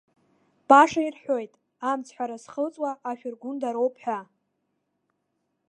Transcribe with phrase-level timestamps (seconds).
[0.67, 1.53] Баша ирҳәоит,
[1.89, 4.19] амцҳәара зхылҵуа ашәыргәындароуп ҳәа.